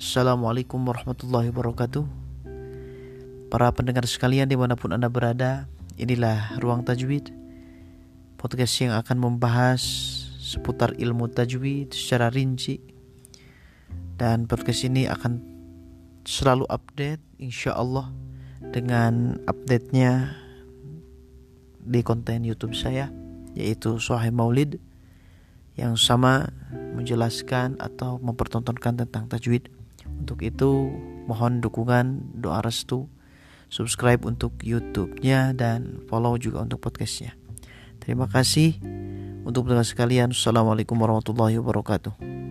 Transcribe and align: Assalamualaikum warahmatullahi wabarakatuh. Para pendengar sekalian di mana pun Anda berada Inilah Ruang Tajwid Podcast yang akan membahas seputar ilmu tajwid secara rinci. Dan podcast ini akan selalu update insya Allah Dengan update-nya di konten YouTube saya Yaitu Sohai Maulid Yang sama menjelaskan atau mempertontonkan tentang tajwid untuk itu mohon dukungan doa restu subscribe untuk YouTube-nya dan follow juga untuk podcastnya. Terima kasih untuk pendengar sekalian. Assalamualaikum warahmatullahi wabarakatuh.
Assalamualaikum 0.00 0.80
warahmatullahi 0.80 1.52
wabarakatuh. 1.52 2.08
Para 3.52 3.68
pendengar 3.68 4.08
sekalian 4.08 4.48
di 4.48 4.56
mana 4.56 4.72
pun 4.72 4.96
Anda 4.96 5.12
berada 5.12 5.68
Inilah 6.00 6.56
Ruang 6.56 6.88
Tajwid 6.88 7.28
Podcast 8.40 8.80
yang 8.80 8.96
akan 8.96 9.20
membahas 9.20 9.84
seputar 10.40 10.96
ilmu 10.96 11.28
tajwid 11.28 11.92
secara 11.92 12.32
rinci. 12.32 12.80
Dan 14.16 14.48
podcast 14.48 14.88
ini 14.88 15.04
akan 15.04 15.36
selalu 16.24 16.64
update 16.72 17.20
insya 17.36 17.76
Allah 17.76 18.08
Dengan 18.72 19.36
update-nya 19.44 20.32
di 21.76 22.00
konten 22.00 22.48
YouTube 22.48 22.72
saya 22.72 23.12
Yaitu 23.52 24.00
Sohai 24.00 24.32
Maulid 24.32 24.80
Yang 25.76 26.00
sama 26.00 26.48
menjelaskan 26.96 27.76
atau 27.76 28.16
mempertontonkan 28.16 28.96
tentang 29.04 29.28
tajwid 29.28 29.68
untuk 30.18 30.42
itu 30.42 30.90
mohon 31.30 31.62
dukungan 31.62 32.34
doa 32.42 32.58
restu 32.64 33.06
subscribe 33.70 34.26
untuk 34.26 34.58
YouTube-nya 34.60 35.54
dan 35.54 36.02
follow 36.10 36.34
juga 36.36 36.66
untuk 36.66 36.82
podcastnya. 36.82 37.38
Terima 38.02 38.26
kasih 38.26 38.74
untuk 39.46 39.70
pendengar 39.70 39.86
sekalian. 39.86 40.34
Assalamualaikum 40.34 40.98
warahmatullahi 40.98 41.62
wabarakatuh. 41.62 42.49